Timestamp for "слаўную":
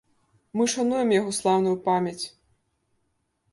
1.41-1.75